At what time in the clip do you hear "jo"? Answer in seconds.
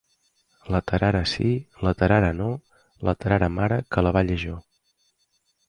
4.47-4.59